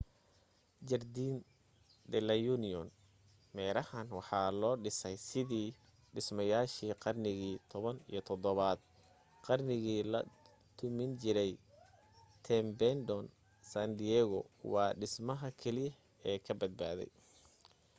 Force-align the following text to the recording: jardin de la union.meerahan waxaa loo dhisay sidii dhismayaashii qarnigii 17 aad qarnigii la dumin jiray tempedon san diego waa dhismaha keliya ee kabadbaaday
jardin 0.89 1.33
de 2.11 2.19
la 2.27 2.35
union.meerahan 2.55 4.07
waxaa 4.17 4.49
loo 4.61 4.75
dhisay 4.83 5.15
sidii 5.29 5.69
dhismayaashii 6.13 6.99
qarnigii 7.03 7.57
17 7.75 8.67
aad 8.69 8.79
qarnigii 9.45 10.01
la 10.13 10.19
dumin 10.77 11.11
jiray 11.21 11.51
tempedon 12.45 13.25
san 13.71 13.89
diego 13.99 14.39
waa 14.73 14.91
dhismaha 14.99 15.47
keliya 15.61 15.93
ee 16.29 16.37
kabadbaaday 16.45 17.09